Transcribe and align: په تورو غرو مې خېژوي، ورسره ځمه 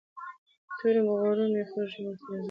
په 0.67 0.73
تورو 0.79 1.01
غرو 1.21 1.45
مې 1.53 1.63
خېژوي، 1.69 2.01
ورسره 2.05 2.27
ځمه 2.35 2.39